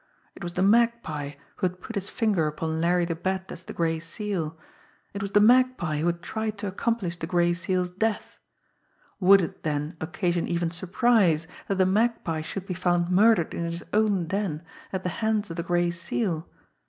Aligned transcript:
It 0.33 0.41
was 0.41 0.53
the 0.53 0.63
Magpie 0.63 1.33
who 1.57 1.67
had 1.67 1.79
put 1.79 1.93
his 1.95 2.09
finger 2.09 2.47
upon 2.47 2.81
Larry 2.81 3.05
the 3.05 3.13
Bat 3.13 3.51
as 3.51 3.63
the 3.63 3.71
Gray 3.71 3.99
Seal; 3.99 4.57
it 5.13 5.21
was 5.21 5.33
the 5.33 5.39
Magpie 5.39 5.99
who 5.99 6.07
had 6.07 6.23
tried 6.23 6.57
to 6.57 6.67
accomplish 6.67 7.17
the 7.17 7.27
Gray 7.27 7.53
Seal's 7.53 7.91
death. 7.91 8.39
Would 9.19 9.41
it, 9.43 9.61
then, 9.61 9.97
occasion 10.01 10.47
even 10.47 10.71
surprise 10.71 11.45
that 11.67 11.75
the 11.77 11.85
Magpie 11.85 12.41
should 12.41 12.65
be 12.65 12.73
found 12.73 13.11
murdered 13.11 13.53
in 13.53 13.65
his 13.65 13.85
own 13.93 14.25
den 14.25 14.63
at 14.91 15.03
the 15.03 15.09
hands 15.21 15.51
of 15.51 15.57
the 15.57 15.61
Gray 15.61 15.91
Seal? 15.91 16.49